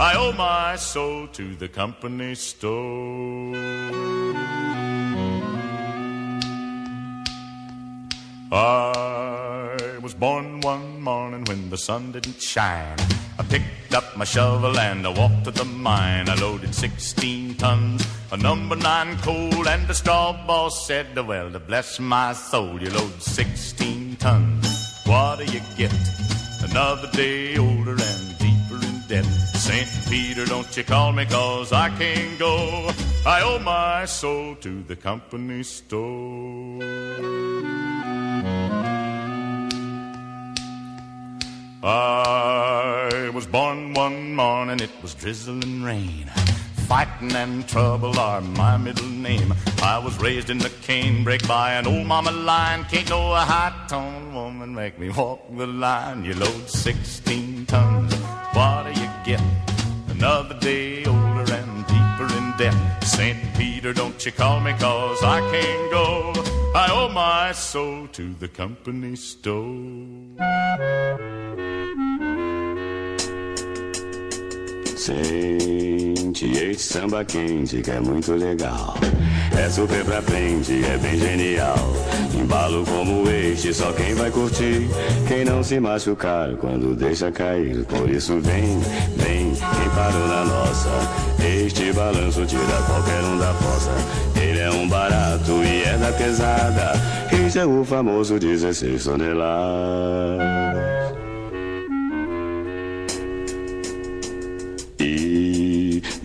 I 0.00 0.14
owe 0.16 0.32
my 0.32 0.76
soul 0.76 1.28
to 1.28 1.54
the 1.54 1.68
company 1.68 2.34
store. 2.34 3.54
I 8.50 9.98
was 10.02 10.14
born 10.14 10.60
one 10.60 11.00
morning 11.00 11.44
when 11.44 11.70
the 11.70 11.78
sun 11.78 12.12
didn't 12.12 12.40
shine. 12.40 12.98
I 13.38 13.42
picked 13.44 13.94
up 13.94 14.16
my 14.16 14.24
shovel 14.24 14.78
and 14.78 15.06
I 15.06 15.10
walked 15.10 15.44
to 15.44 15.50
the 15.50 15.64
mine. 15.64 16.28
I 16.28 16.34
loaded 16.34 16.74
16 16.74 17.54
tons 17.56 18.06
of 18.30 18.42
number 18.42 18.76
nine 18.76 19.16
coal, 19.18 19.68
and 19.68 19.86
the 19.86 19.94
straw 19.94 20.32
boss 20.46 20.86
said, 20.86 21.18
Well, 21.18 21.50
to 21.50 21.60
bless 21.60 22.00
my 22.00 22.32
soul, 22.32 22.80
you 22.82 22.90
load 22.90 23.22
16 23.22 24.16
tons. 24.16 25.00
What 25.06 25.38
do 25.38 25.44
you 25.44 25.60
get? 25.76 25.94
Another 26.62 27.10
day 27.12 27.56
older 27.58 27.92
and 27.92 28.31
St. 29.12 29.86
Peter, 30.08 30.46
don't 30.46 30.74
you 30.74 30.84
call 30.84 31.12
me, 31.12 31.26
cause 31.26 31.70
I 31.70 31.90
can't 31.90 32.38
go. 32.38 32.90
I 33.26 33.42
owe 33.42 33.58
my 33.58 34.06
soul 34.06 34.54
to 34.56 34.82
the 34.84 34.96
company 34.96 35.62
store. 35.64 36.82
I 41.84 43.30
was 43.34 43.46
born 43.46 43.92
one 43.92 44.34
morning, 44.34 44.80
it 44.80 44.90
was 45.02 45.12
drizzling 45.14 45.82
rain. 45.82 46.30
Fighting 46.86 47.32
and 47.32 47.68
trouble 47.68 48.18
are 48.18 48.40
my 48.40 48.76
middle 48.78 49.06
name. 49.06 49.52
I 49.82 49.98
was 49.98 50.18
raised 50.18 50.48
in 50.48 50.58
the 50.58 50.68
canebrake 50.68 51.46
by 51.46 51.74
an 51.74 51.86
old 51.86 52.06
mama 52.06 52.30
lion. 52.30 52.84
Can't 52.84 53.10
no 53.10 53.34
high-toned 53.34 54.34
woman 54.34 54.74
make 54.74 54.98
me 54.98 55.10
walk 55.10 55.40
the 55.56 55.66
line. 55.66 56.24
You 56.24 56.34
load 56.34 56.68
16 56.68 57.66
tons, 57.66 58.11
day 60.62 61.04
older 61.04 61.52
and 61.52 61.86
deeper 61.86 62.32
in 62.38 62.54
debt. 62.56 63.02
St. 63.02 63.36
Peter, 63.56 63.92
don't 63.92 64.24
you 64.24 64.30
call 64.30 64.60
me 64.60 64.72
cause 64.78 65.22
I 65.24 65.40
can't 65.50 65.90
go. 65.90 66.32
I 66.74 66.88
owe 66.90 67.08
my 67.08 67.50
soul 67.52 68.06
to 68.12 68.32
the 68.34 68.48
company 68.48 69.16
store. 69.16 70.22
Sente 75.02 76.46
esse 76.52 76.92
samba 76.92 77.24
quente 77.24 77.82
que 77.82 77.90
é 77.90 77.98
muito 77.98 78.34
legal. 78.34 78.94
É 79.58 79.68
super 79.68 80.04
pra 80.04 80.22
frente, 80.22 80.80
é 80.84 80.96
bem 80.96 81.18
genial. 81.18 81.76
Embalo 82.32 82.84
como 82.86 83.28
este, 83.28 83.74
só 83.74 83.90
quem 83.94 84.14
vai 84.14 84.30
curtir. 84.30 84.88
Quem 85.26 85.44
não 85.44 85.60
se 85.60 85.80
machucar 85.80 86.54
quando 86.54 86.94
deixa 86.94 87.32
cair. 87.32 87.84
Por 87.86 88.08
isso 88.08 88.38
vem, 88.42 88.78
vem, 89.16 89.50
quem 89.50 89.90
parou 89.92 90.28
na 90.28 90.44
nossa. 90.44 90.90
Este 91.44 91.92
balanço 91.92 92.46
tira 92.46 92.82
qualquer 92.86 93.24
um 93.24 93.38
da 93.38 93.52
fossa. 93.54 93.90
Ele 94.40 94.60
é 94.60 94.70
um 94.70 94.88
barato 94.88 95.50
e 95.64 95.82
é 95.82 95.98
da 95.98 96.12
pesada. 96.12 96.92
Este 97.44 97.58
é 97.58 97.66
o 97.66 97.84
famoso 97.84 98.38
16 98.38 99.02
toneladas. 99.02 100.61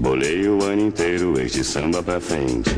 Bolei 0.07 0.47
o 0.47 0.63
ano 0.63 0.87
inteiro 0.87 1.37
este 1.37 1.61
samba 1.65 2.01
pra 2.01 2.17
frente. 2.17 2.71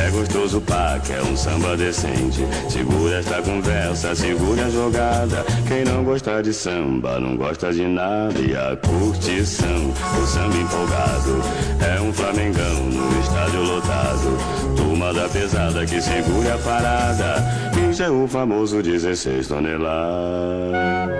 É 0.00 0.08
gostoso 0.10 0.60
pá, 0.60 1.00
que 1.04 1.12
é 1.12 1.20
um 1.20 1.36
samba 1.36 1.76
decente. 1.76 2.46
Segura 2.70 3.18
esta 3.18 3.42
conversa, 3.42 4.14
segura 4.14 4.64
a 4.64 4.70
jogada. 4.70 5.44
Quem 5.66 5.82
não 5.84 6.04
gosta 6.04 6.40
de 6.40 6.54
samba, 6.54 7.18
não 7.18 7.36
gosta 7.36 7.72
de 7.72 7.84
nada. 7.84 8.38
E 8.38 8.54
a 8.54 8.76
curtição, 8.76 9.92
o 10.22 10.24
samba 10.24 10.56
empolgado. 10.56 11.42
É 11.84 12.00
um 12.00 12.12
flamengão 12.12 12.84
no 12.84 13.20
estádio 13.22 13.62
lotado. 13.64 14.38
Turma 14.76 15.12
da 15.12 15.28
pesada 15.28 15.84
que 15.84 16.00
segura 16.00 16.54
a 16.54 16.58
parada. 16.58 17.44
Isso 17.90 18.04
é 18.04 18.08
o 18.08 18.28
famoso 18.28 18.80
16 18.80 19.48
toneladas. 19.48 21.18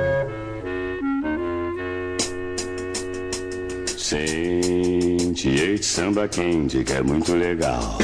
Sente 5.39 5.55
este 5.55 5.87
samba 5.87 6.27
quente 6.27 6.83
que 6.83 6.95
é 6.95 7.01
muito 7.01 7.33
legal. 7.33 7.97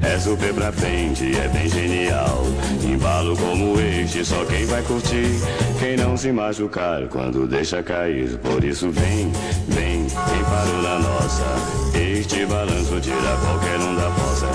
É 0.00 0.16
super 0.20 0.54
pra 0.54 0.70
frente, 0.70 1.36
é 1.36 1.48
bem 1.48 1.68
genial. 1.68 2.44
Embalo 2.80 3.36
como 3.36 3.80
este, 3.80 4.24
só 4.24 4.44
quem 4.44 4.64
vai 4.66 4.80
curtir. 4.82 5.34
Quem 5.80 5.96
não 5.96 6.16
se 6.16 6.30
machucar 6.30 7.08
quando 7.08 7.48
deixa 7.48 7.82
cair. 7.82 8.38
Por 8.38 8.62
isso 8.62 8.88
vem, 8.92 9.32
vem, 9.66 10.06
quem 10.06 10.44
parou 10.44 10.80
na 10.80 10.98
nossa. 11.00 11.98
Este 11.98 12.46
balanço 12.46 13.00
tira 13.00 13.36
qualquer 13.44 13.80
um 13.80 13.96
da 13.96 14.08
fossa. 14.12 14.46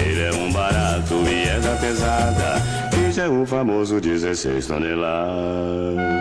Ele 0.00 0.20
é 0.20 0.32
um 0.32 0.52
barato 0.52 1.14
e 1.26 1.48
é 1.48 1.58
da 1.58 1.74
pesada. 1.74 2.62
Este 3.08 3.22
é 3.22 3.28
o 3.28 3.44
famoso 3.44 4.00
16 4.00 4.64
toneladas. 4.64 6.19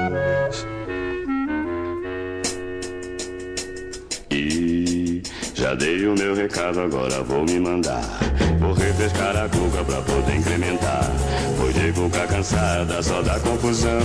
Já 5.60 5.76
dei 5.76 6.08
o 6.08 6.16
meu 6.16 6.34
recado, 6.34 6.80
agora 6.80 7.22
vou 7.22 7.44
me 7.44 7.60
mandar. 7.60 8.02
Vou 8.60 8.72
refrescar 8.72 9.36
a 9.36 9.50
cuca 9.50 9.84
pra 9.84 10.02
poder 10.02 10.38
incrementar. 10.38 11.12
Pois 11.58 11.76
de 11.76 11.92
cuca 11.92 12.26
cansada 12.28 13.04
só 13.04 13.22
dá 13.22 13.38
confusão. 13.42 14.00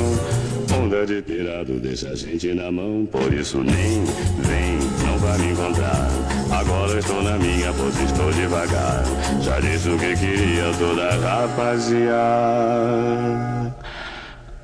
Onda 0.77 1.07
de 1.07 1.23
pirado 1.23 1.79
deixa 1.79 2.09
a 2.09 2.17
gente 2.17 2.53
na 2.55 2.73
mão. 2.73 3.07
Por 3.07 3.33
isso 3.33 3.59
nem 3.59 4.05
vem, 4.41 4.79
não 5.07 5.17
vai 5.19 5.39
me 5.39 5.53
encontrar. 5.53 6.09
Agora 6.51 6.99
estou 6.99 7.23
na 7.23 7.39
minha, 7.39 7.73
pois 7.73 8.01
estou 8.01 8.33
devagar. 8.33 9.05
Já 9.41 9.61
disse 9.61 9.89
o 9.91 9.97
que 9.97 10.17
queria 10.17 10.73
toda 10.77 11.09
rapaziada. 11.21 12.35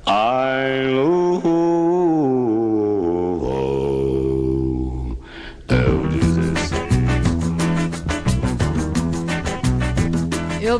I 0.05 0.87
love 0.89 2.50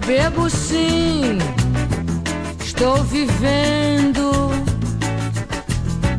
bebo 0.06 0.50
sim, 0.50 1.38
estou 2.64 3.04
vivendo. 3.04 4.52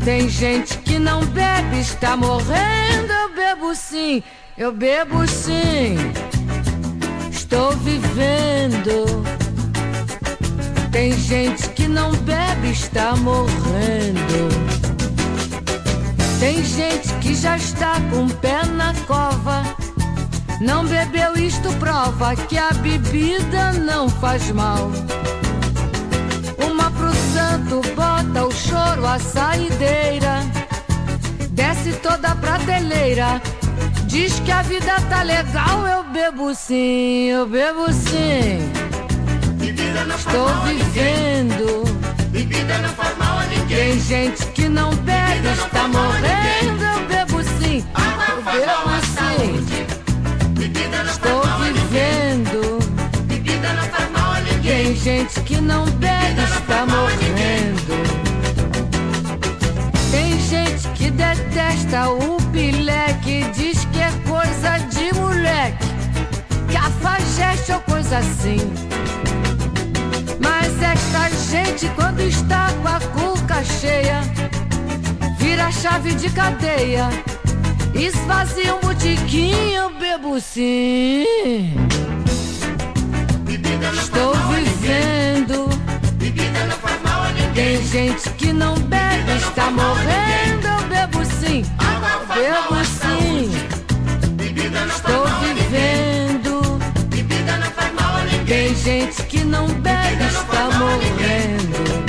Tem 0.04 0.28
gente 0.28 0.78
que 0.78 0.98
não 0.98 1.24
bebe, 1.26 1.80
está 1.80 2.16
morrendo. 2.16 3.12
Eu 3.12 3.34
bebo 3.34 3.74
sim, 3.74 4.22
eu 4.56 4.72
bebo 4.72 5.26
sim, 5.26 5.96
estou 7.30 7.72
vivendo. 7.72 9.22
Tem 10.90 11.12
gente 11.12 11.68
que 11.70 11.88
não 11.88 12.12
bebe, 12.12 12.70
está 12.70 13.16
morrendo. 13.16 14.48
Tem 16.38 16.62
gente 16.64 17.12
que 17.20 17.34
já 17.34 17.56
está 17.56 18.00
com 18.10 18.26
o 18.26 18.34
pé 18.34 18.64
na 18.66 18.92
cova 19.06 19.62
não 20.62 20.84
bebeu, 20.86 21.36
isto 21.36 21.72
prova 21.74 22.36
que 22.36 22.56
a 22.56 22.70
bebida 22.70 23.72
não 23.72 24.08
faz 24.08 24.50
mal. 24.52 24.90
Uma 26.56 26.90
pro 26.92 27.12
santo 27.34 27.80
bota 27.96 28.46
o 28.46 28.52
choro 28.52 29.04
à 29.06 29.18
saideira, 29.18 30.40
desce 31.50 31.92
toda 31.94 32.28
a 32.28 32.36
prateleira. 32.36 33.42
Diz 34.06 34.38
que 34.40 34.52
a 34.52 34.62
vida 34.62 34.94
tá 35.08 35.22
legal, 35.22 35.86
eu 35.86 36.04
bebo 36.04 36.54
sim, 36.54 37.24
eu 37.26 37.46
bebo 37.46 37.92
sim. 37.92 38.70
Estou 40.16 40.48
vivendo. 40.64 41.82
Bebida 42.28 42.78
não 42.78 42.88
faz 42.90 43.16
mal 43.18 43.38
a 43.38 43.46
ninguém. 43.46 43.92
Tem 43.92 44.00
gente 44.00 44.46
que 44.46 44.68
não 44.68 44.94
bebe, 44.96 45.48
está 45.48 45.88
morrendo, 45.88 46.84
eu 46.84 47.06
bebo 47.08 47.42
sim. 47.42 47.84
Eu 47.96 48.42
bebo 48.44 49.06
sim. 49.06 49.11
gente 55.02 55.40
que 55.40 55.60
não 55.60 55.84
bebe 55.84 56.40
está 56.44 56.86
morrendo. 56.86 57.92
Tem 60.12 60.38
gente 60.40 60.88
que 60.94 61.10
detesta 61.10 62.08
o 62.08 62.36
pileque, 62.52 63.44
diz 63.52 63.84
que 63.86 63.98
é 63.98 64.12
coisa 64.28 64.78
de 64.90 65.12
moleque, 65.18 65.86
cafajeste 66.72 67.72
ou 67.72 67.80
coisa 67.80 68.18
assim. 68.18 68.60
Mas 70.38 70.80
é 70.80 70.92
esta 70.92 71.28
gente, 71.50 71.88
quando 71.96 72.20
está 72.20 72.68
com 72.80 72.86
a 72.86 73.00
cuca 73.00 73.64
cheia, 73.64 74.20
vira 75.36 75.72
chave 75.72 76.14
de 76.14 76.30
cadeia, 76.30 77.08
esvazia 77.92 78.76
um 78.76 78.80
botiquinho, 78.80 79.90
bebo 79.98 80.40
sim. 80.40 81.71
Gente 88.02 88.30
que 88.30 88.52
não 88.52 88.74
bebe, 88.74 89.32
está 89.36 89.70
morrendo. 89.70 90.66
Eu 90.66 90.88
bebo 90.88 91.24
sim, 91.24 91.64
bebo 92.34 92.84
sim. 92.84 93.52
Estou 94.88 95.26
vivendo. 95.40 96.80
Tem 98.46 98.74
gente 98.74 99.22
que 99.24 99.44
não 99.44 99.68
bebe, 99.68 100.24
está 100.24 100.68
morrendo. 100.78 102.04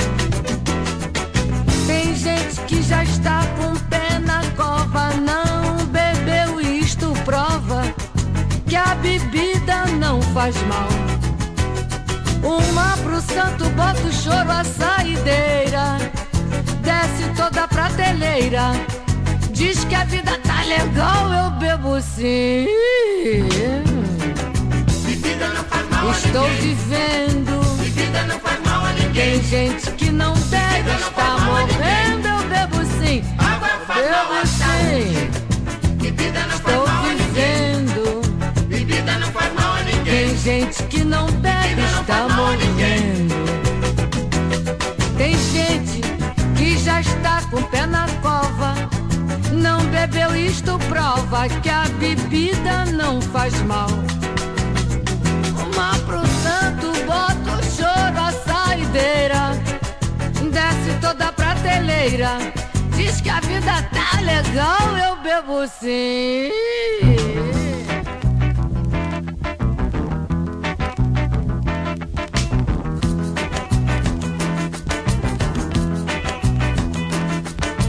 Tem 1.86 2.14
gente 2.16 2.60
que 2.66 2.82
já 2.82 3.04
está 3.04 3.46
com 3.56 3.76
pé 3.88 4.18
na 4.18 4.42
cova, 4.56 5.10
não 5.14 5.86
bebeu 5.86 6.60
isto 6.60 7.12
prova 7.24 7.82
que 8.66 8.74
a 8.74 8.96
bebida 8.96 9.86
não 10.00 10.20
faz 10.20 10.56
mal. 10.64 10.88
Uma 12.42 12.96
pro 12.98 13.20
santo, 13.22 13.70
bota 13.70 14.00
o 14.00 14.12
choro 14.12 14.50
a 14.50 14.64
saideira. 14.64 15.43
Desce 16.82 17.28
toda 17.36 17.64
a 17.64 17.68
prateleira. 17.68 18.72
Diz 19.50 19.84
que 19.84 19.94
a 19.94 20.04
vida 20.04 20.38
tá 20.44 20.62
legal, 20.62 21.32
eu 21.32 21.50
bebo 21.58 22.00
sim. 22.00 22.66
Estou 26.10 26.48
vivendo. 26.60 27.64
Tem 29.12 29.42
gente 29.42 29.90
que 29.92 30.10
não 30.10 30.34
bebe, 30.34 30.90
está 30.90 31.38
morrendo, 31.38 32.28
eu 32.28 32.42
bebo 32.48 32.84
sim. 32.98 33.22
Bebo 33.94 34.46
sim. 34.46 35.30
Estou 36.54 36.86
vivendo. 37.02 38.22
Tem 40.04 40.36
gente 40.36 40.82
que 40.84 41.04
não 41.04 41.26
bebe, 41.26 41.53
Bebeu, 50.14 50.36
isto 50.36 50.78
prova 50.88 51.48
que 51.60 51.68
a 51.68 51.86
bebida 51.98 52.84
não 52.84 53.20
faz 53.20 53.52
mal. 53.62 53.88
Uma 55.66 55.90
pro 56.06 56.24
santo, 56.40 56.92
bota 57.04 57.58
o 57.58 57.62
choro 57.64 58.20
a 58.20 58.30
saideira. 58.30 59.50
Desce 60.52 61.00
toda 61.00 61.26
a 61.26 61.32
prateleira. 61.32 62.38
Diz 62.94 63.20
que 63.20 63.28
a 63.28 63.40
vida 63.40 63.82
tá 63.92 64.20
legal, 64.20 64.96
eu 64.96 65.16
bebo 65.16 65.66
sim. 65.66 66.52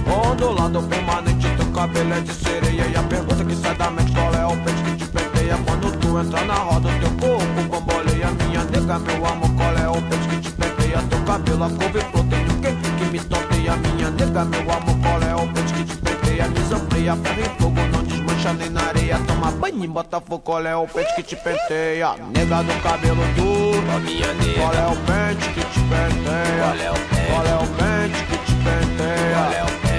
Ondulado 0.08 0.82
permanente, 0.84 1.35
teu 1.35 1.35
cabelo 1.76 2.14
é 2.14 2.22
de 2.22 2.34
sereia. 2.34 2.88
E 2.88 2.96
a 2.96 3.04
pergunta 3.04 3.44
que 3.44 3.56
sai 3.56 3.76
da 3.76 3.92
mente, 3.92 4.12
qual 4.14 4.34
é 4.34 4.46
o 4.46 4.58
peixe 4.64 4.84
que 4.84 4.96
te 4.96 5.06
penteia? 5.08 5.58
Quando 5.66 6.00
tu 6.00 6.20
entra 6.20 6.46
na 6.46 6.54
roda, 6.56 6.90
teu 7.00 7.10
corpo 7.20 7.62
bamboleia 7.70 8.32
Minha 8.32 8.64
nega, 8.64 9.00
meu 9.00 9.26
amor, 9.26 9.50
qual 9.56 9.78
é 9.78 9.90
o 9.90 10.02
peixe 10.02 10.28
que 10.30 10.38
te 10.40 10.52
penteia? 10.52 11.04
Teu 11.10 11.20
cabelo, 11.24 11.64
a 11.66 11.70
couve, 11.70 12.00
tem 12.30 12.46
o 12.46 12.62
que 12.62 12.92
que 12.98 13.06
me 13.12 13.20
tonteia 13.20 13.76
Minha 13.76 14.10
nega, 14.10 14.46
meu 14.46 14.72
amor, 14.72 14.98
qual 15.02 15.22
é 15.22 15.36
o 15.36 15.48
peixe 15.54 15.74
que 15.74 15.84
te 15.84 15.98
penteia? 15.98 16.48
Me 16.48 16.60
zampleia, 16.62 17.16
ferro 17.18 17.42
e 17.42 17.62
fogo, 17.62 17.82
não 17.92 18.04
desmancha 18.04 18.54
nem 18.54 18.70
na 18.70 18.82
areia. 18.82 19.20
Toma 19.28 19.52
banho 19.52 19.84
em 19.84 19.90
Botafogo, 19.90 20.40
qual 20.40 20.66
é 20.66 20.76
o 20.76 20.88
peixe 20.88 21.14
que 21.16 21.24
te 21.24 21.36
penteia? 21.36 22.16
Nega 22.34 22.64
do 22.64 22.82
cabelo 22.82 23.24
duro, 23.36 24.00
minha 24.00 24.34
nega. 24.34 24.62
Qual 24.62 24.74
é 24.74 24.88
o 24.88 24.96
pente 24.96 25.50
que 25.50 25.66
te 25.66 25.80
penteia? 25.82 26.64
Qual 26.64 26.80
é 26.80 26.92
o 26.92 27.16
qual 27.28 27.46
é 27.46 28.08
que 28.08 28.38
te 28.38 28.54
penteia? 28.64 29.36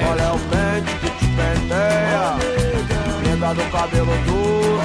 Qual 0.01 0.19
é 0.19 0.33
o 0.33 0.37
é 0.37 0.81
que 0.81 0.87
te 0.87 1.01
penteia 1.01 1.06
Nega 3.37 3.53
do 3.53 3.71
cabelo 3.71 4.17
duro, 4.25 4.81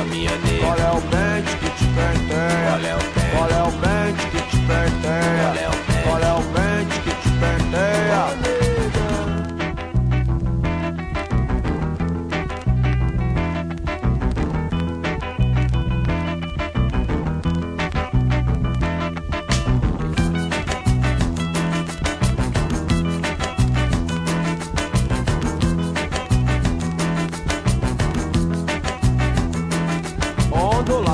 Qual 0.60 0.78
é 0.78 0.92
o 0.92 1.02
pente 1.04 1.56
que 1.56 1.70
te 1.70 1.86
penteia 1.86 2.98
Qual 3.32 3.50
é 3.50 3.64
o 3.64 3.72
pente, 3.72 4.28
é 4.28 4.30
que 4.30 4.42
te 4.50 4.58
penteia 4.58 5.91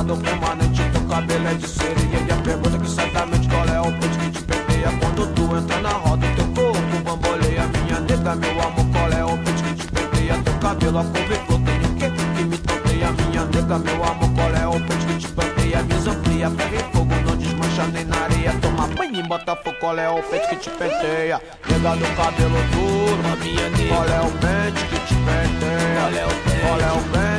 Ondulado 0.08 0.24
permanente, 0.24 0.82
teu 0.94 1.02
cabelo 1.02 1.48
é 1.50 1.54
de 1.56 1.68
sereia 1.68 2.26
E 2.26 2.32
a 2.32 2.36
pergunta 2.38 2.80
que 2.80 2.90
sai 2.90 3.12
da 3.12 3.26
mente, 3.26 3.48
qual 3.50 3.68
é 3.68 3.82
o 3.82 3.92
peixe 3.92 4.18
que 4.20 4.32
te 4.32 4.42
penteia 4.44 4.90
Quando 5.02 5.28
tu 5.34 5.58
entra 5.58 5.82
na 5.82 5.90
roda, 5.90 6.26
teu 6.34 6.46
corpo 6.48 7.04
bamboleia. 7.04 7.68
Minha 7.68 8.00
nega, 8.00 8.36
meu 8.36 8.62
amor, 8.62 8.86
qual 8.94 9.12
é 9.12 9.26
o 9.26 9.38
peixe 9.40 9.64
que 9.64 9.74
te 9.74 9.88
penteia 9.88 10.38
Teu 10.46 10.54
cabelo, 10.60 11.00
a 11.00 11.04
couve, 11.04 11.36
flor, 11.46 11.60
tem 11.60 11.78
o 11.78 11.96
que 11.96 12.10
que 12.10 12.44
me 12.46 12.58
tonteia 12.58 13.12
Minha 13.12 13.46
nega, 13.46 13.80
meu 13.80 14.04
amor, 14.06 14.30
qual 14.34 14.56
é 14.56 14.68
o 14.68 14.80
peixe 14.80 15.06
que 15.08 15.16
te 15.18 15.28
penteia 15.28 15.84
Me 15.84 16.00
zamplia, 16.00 16.50
ferro 16.52 16.76
e 16.76 16.96
fogo, 16.96 17.16
não 17.26 17.36
desmancha 17.36 17.88
nem 17.88 18.06
na 18.06 18.18
areia. 18.18 18.54
Toma 18.62 18.88
banho 18.88 19.20
em 19.20 19.28
Botafogo, 19.28 19.76
qual 19.82 20.00
é 20.00 20.10
o 20.10 20.24
peixe 20.24 20.48
que 20.48 20.56
te 20.56 20.70
penteia 20.70 21.42
Nega 21.68 21.96
do 21.98 22.16
cabelo 22.16 22.64
duro, 22.72 23.38
minha 23.44 23.70
nega 23.72 23.94
Qual 23.94 24.08
é 24.08 24.22
o 24.22 24.32
pente 24.40 24.86
que 24.88 25.00
te 25.06 25.16
penteia 25.16 26.28
Qual 26.62 26.80
é 26.80 26.92
o 26.94 27.02
pente, 27.12 27.37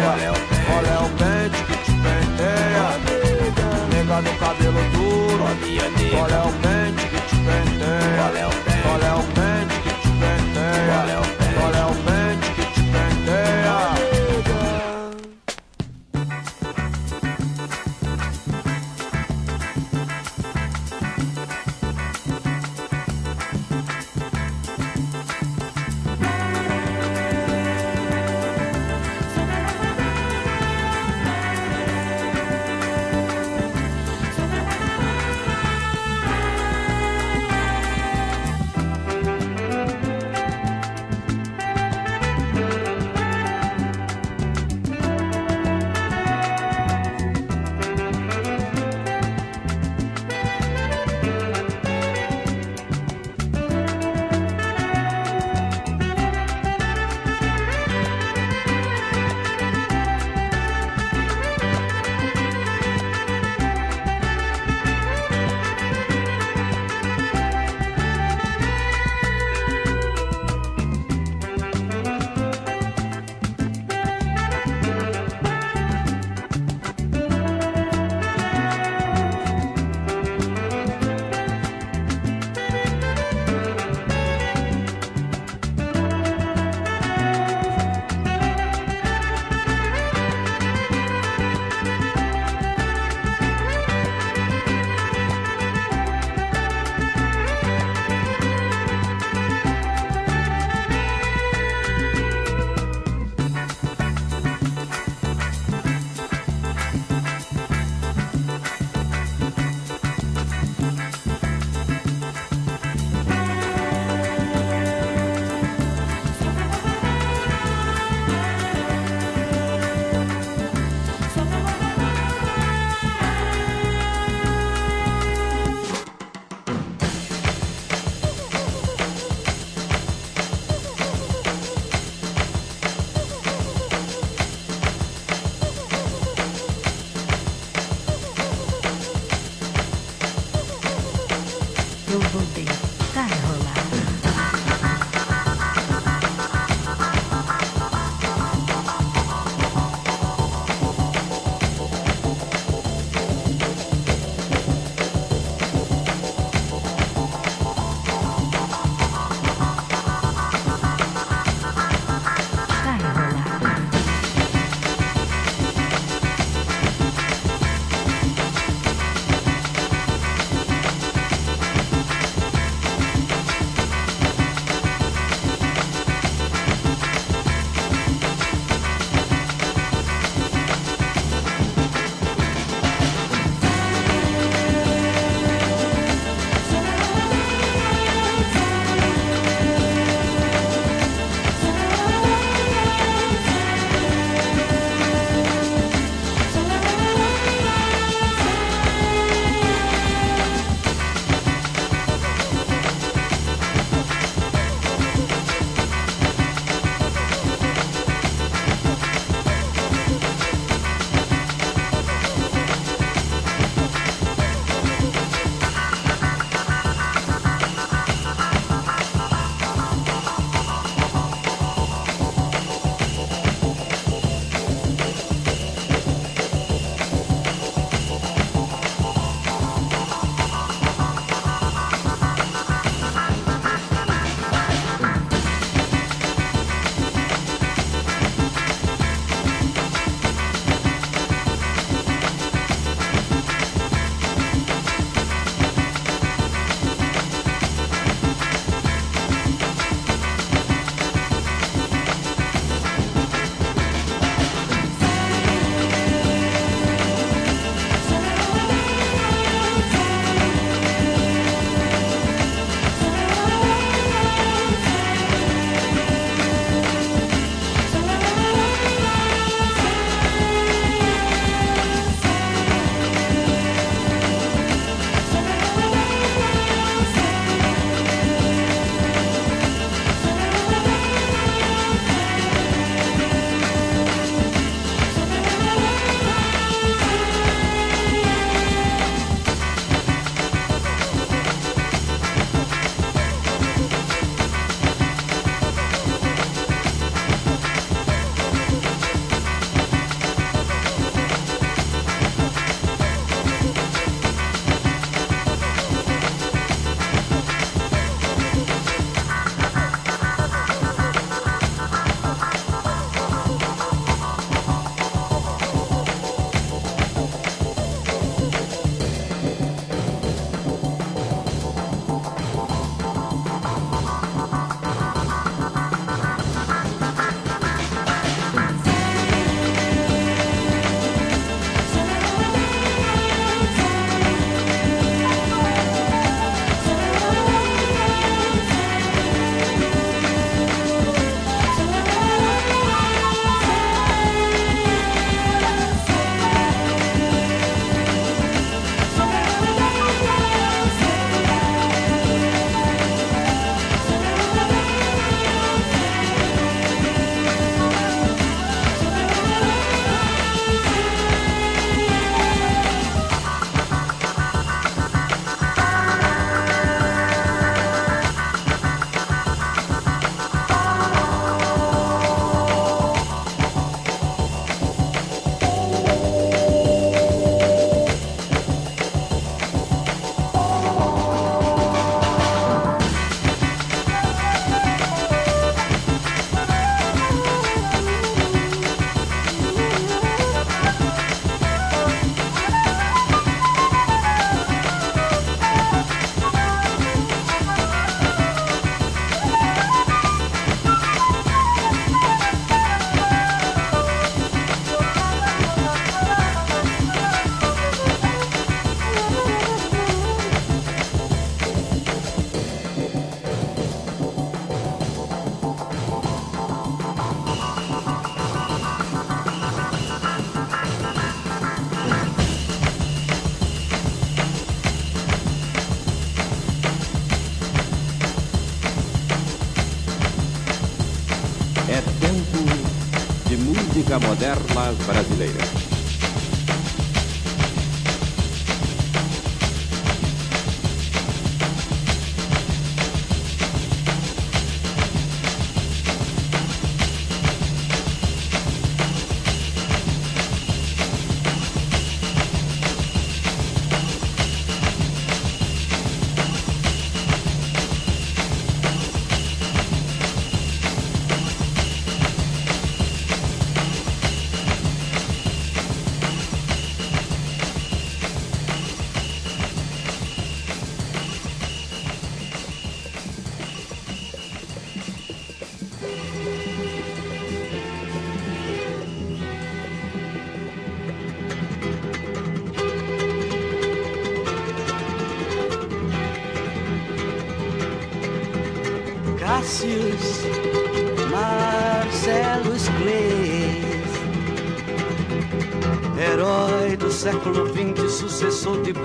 Qual 0.00 0.18
é 0.18 0.30
o 0.30 0.34
pente 0.34 0.60
qual 0.66 0.84
é 0.84 0.98
o 0.98 1.08
pente 1.10 1.62
que 1.64 1.76
te 1.84 1.92
penteia? 1.92 2.86
Nega 3.90 4.22
do 4.22 4.32
cabelo 4.38 4.82
duro. 4.92 5.44
Qual 6.10 6.30
é 6.30 6.42
o 6.42 6.52
pente 6.52 7.06
que 7.06 7.20
te 7.28 7.36
penteia? 7.36 8.50
Qual 8.82 9.00
é 9.02 9.14
o 9.14 9.29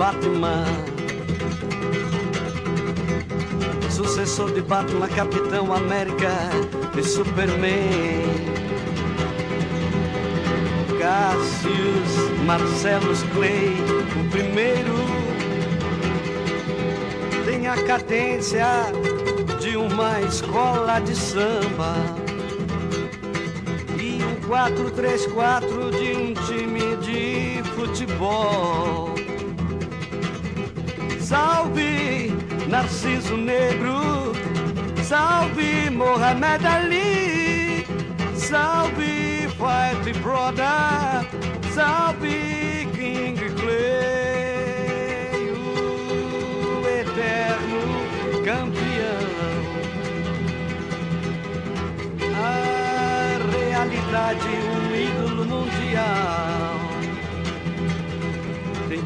Batman. 0.06 0.64
Sucessor 3.90 4.52
de 4.52 4.60
Batman, 4.62 5.08
Capitão 5.08 5.72
América 5.72 6.30
e 6.96 7.02
Superman. 7.02 8.22
Cassius 10.98 12.40
Marcellus 12.44 13.22
Clay, 13.34 13.74
o 14.20 14.30
primeiro, 14.30 14.94
tem 17.44 17.66
a 17.66 17.76
cadência 17.84 18.66
de 19.60 19.76
uma 19.76 20.20
escola 20.20 21.00
de 21.00 21.16
samba. 21.16 21.96
E 23.98 24.22
um 24.22 24.36
4-3-4 24.48 25.90
de 25.90 26.15
um 26.15 26.15
time 26.15 26.15
de 26.15 26.15
futebol. 27.86 29.14
Salve 31.20 32.32
Narciso 32.68 33.36
Negro, 33.36 34.32
salve 35.02 35.90
Mohamed 35.90 36.66
Ali, 36.66 37.86
salve 38.34 39.48
Fight 39.58 40.12
Brother, 40.20 41.26
salve 41.74 42.88
King 42.94 43.38
Clay, 43.60 45.50
o 45.52 46.86
eterno 46.86 47.82
campeão. 48.44 49.26
A 52.38 53.38
realidade, 53.50 54.48
um 54.48 54.94
ídolo 54.94 55.44
mundial 55.44 56.75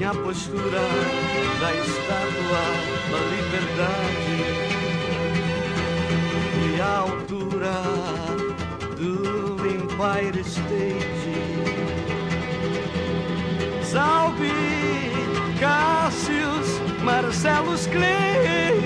tem 0.00 0.08
a 0.08 0.14
postura 0.14 0.80
da 1.60 1.74
estátua 1.74 2.62
da 3.10 3.18
liberdade 3.36 4.40
e 6.64 6.80
a 6.80 6.96
altura 7.00 7.76
do 8.96 9.12
Empire 9.66 10.40
State. 10.40 11.36
Salve 13.84 14.54
Cassius 15.60 16.80
Marcellus 17.02 17.86
Clay, 17.88 18.80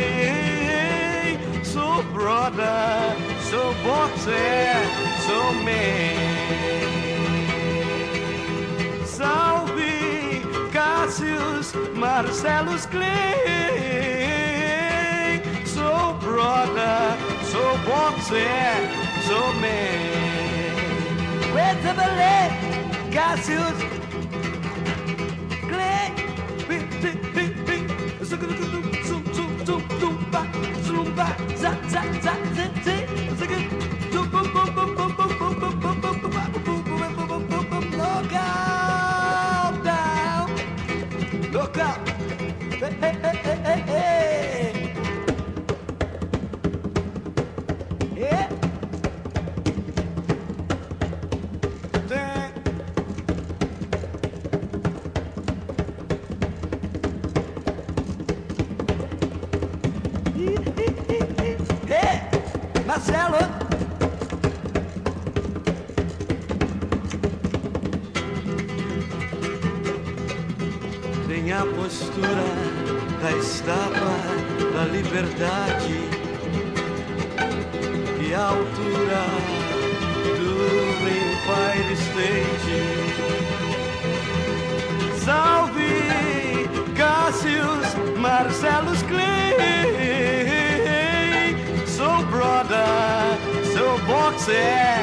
sou 1.62 2.02
brother, 2.12 3.16
sou 3.48 3.72
boxer, 3.84 4.82
sou 5.24 5.54
man. 5.62 7.03
Cassius 11.14 11.72
Marcellus 11.94 12.86
Clay. 12.86 13.40
So 15.64 16.16
brother, 16.20 17.16
so 17.44 17.62
boxer, 17.86 18.90
so 19.22 19.52
man. 19.60 21.54
Where's 21.54 21.78
the 21.84 21.94
ballet? 21.94 22.50
Cassius 23.12 24.03
altura 78.44 79.24
do 80.38 80.52
Empire 81.08 81.96
State. 81.96 82.76
Salve 85.24 86.68
Cassius 86.94 87.88
Marcellus 88.18 89.02
Clay, 89.04 89.56
sou 91.86 92.22
brother, 92.26 93.38
sou 93.72 93.98
boxer. 94.06 94.93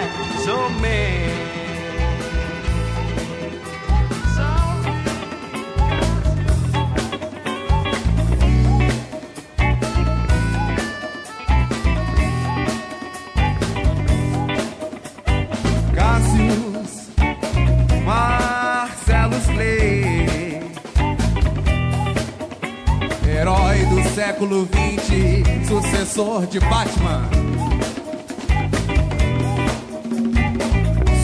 Século 24.42 24.66
XX, 24.66 25.68
sucessor 25.68 26.48
de 26.48 26.60
Batman. 26.62 27.30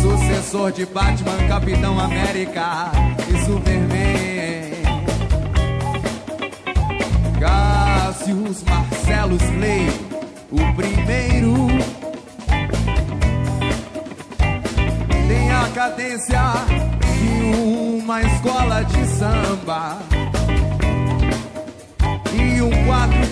Sucessor 0.01 0.71
de 0.71 0.85
Batman, 0.85 1.47
Capitão 1.47 1.99
América 1.99 2.91
e 3.27 3.45
Superman. 3.45 3.86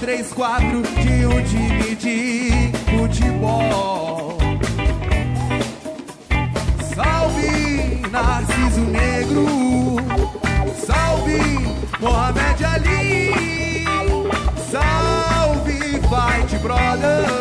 4-3-4 0.06 0.84
de 1.02 1.26
um 1.26 1.44
time 1.44 1.96
de 1.96 2.72
futebol. 2.91 4.38
Só 6.94 7.28
Narciso 8.12 8.82
Negro. 8.82 9.98
Salve 10.86 11.39
Mohamed 12.00 12.63
Ali. 12.63 13.34
Salve 14.70 16.00
Fight 16.08 16.56
Brother. 16.62 17.35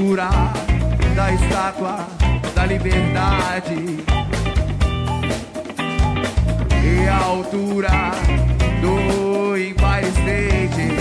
A 0.00 0.02
postura 0.02 0.30
da 1.14 1.32
estátua 1.32 2.06
da 2.54 2.64
liberdade 2.64 3.98
e 6.82 7.08
a 7.08 7.18
altura 7.18 8.10
do 8.80 9.56
Empire. 9.56 10.99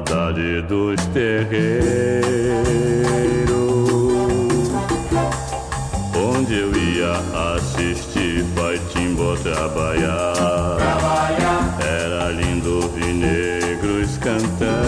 Saudade 0.00 0.62
dos 0.62 1.00
terreiros. 1.06 2.20
Onde 6.14 6.58
eu 6.58 6.74
ia 6.74 7.12
assistir 7.56 8.44
Paitimbo 8.54 9.36
trabalhar. 9.38 10.76
Era 11.80 12.30
lindo 12.30 12.82
ouvir 12.82 13.14
negros 13.14 14.16
cantando. 14.18 14.80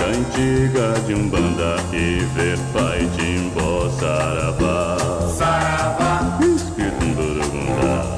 Cantiga 0.00 1.00
de 1.06 1.14
um 1.14 1.28
banda 1.28 1.76
e 1.92 2.24
ver 2.34 2.58
Paitimbo 2.72 3.90
saravá. 3.98 4.96
Saravá, 5.36 6.38
Escrito 6.40 7.06
Burugundá 7.14 8.16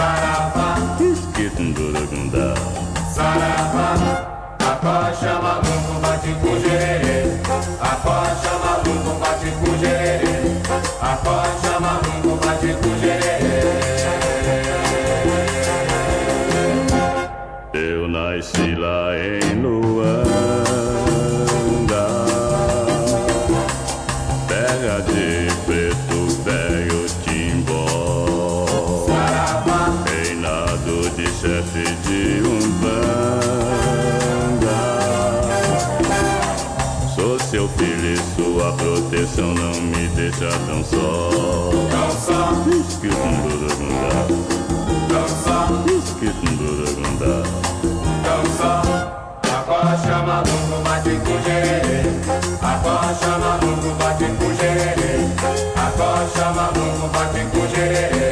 saravá, 0.00 0.76
Escrito 1.00 1.62
bate 6.34 6.58
maluco 8.58 9.18
bate 9.18 9.50
com 9.52 9.78
gererê. 9.78 10.42
Maluco 11.80 12.36
bate. 12.44 12.76
Eu 17.72 18.08
nasci 18.08 18.74
lá 18.74 19.16
em 19.16 19.49
proteção 39.20 39.54
não 39.54 39.74
me 39.82 40.08
deixa 40.08 40.48
tão 40.66 40.82
só. 40.82 41.30
Não 41.90 42.10
só, 42.10 42.52
Esquitundurugundá, 42.88 44.26
não 45.10 45.28
só. 45.28 45.68
esquitundurugundá. 45.98 47.42
dança. 48.22 48.82
A 49.42 49.62
coxa 49.62 50.22
maluco 50.22 50.82
bate 50.84 51.10
com 51.10 51.42
gererê. 51.42 52.00
A 52.62 52.78
coxa 52.78 53.38
maluco 53.38 53.94
bate 53.98 54.24
com 54.24 54.54
gererê. 54.54 55.12
A 55.76 55.90
coxa 55.90 56.50
maluco 56.52 57.08
bate 57.08 57.40
com 57.52 57.68
gererê. 57.68 58.30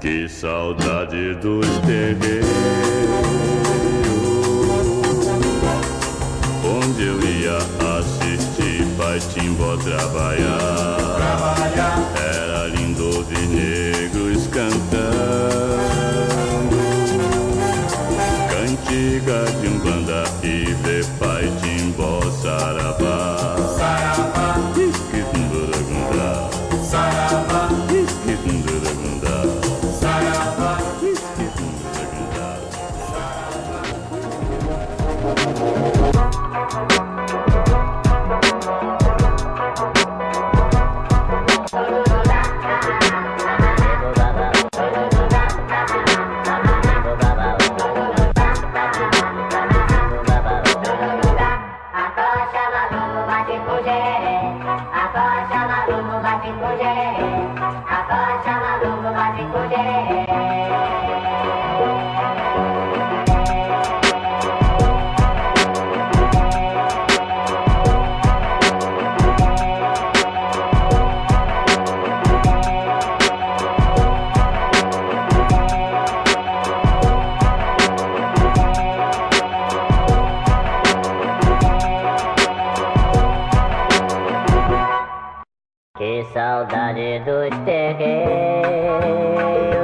Que 0.00 0.28
saudade 0.28 1.34
dos 1.34 1.66
terreiros 1.80 3.49
eu 7.02 7.20
ia 7.22 7.56
assistir 7.98 8.86
Paitimbo 8.96 9.76
trabalhar 9.78 10.96
Trabalhar, 11.16 12.12
Era 12.16 12.66
lindo 12.66 13.16
ouvir 13.16 13.46
negros 13.48 14.46
cantando. 14.48 14.80
Cantiga 18.50 19.44
de 19.60 19.68
um 19.68 19.78
banda 19.78 20.24
e 20.42 20.74
ver 20.82 21.04
Paitimbo 21.18 22.30
saravá 22.42 23.40
saravá, 27.00 27.68
Esquitunduragundá 27.90 29.42
saravá, 30.00 30.78
Que 86.00 86.24
saudade 86.32 87.18
dos 87.26 87.50
terreiros. 87.66 89.79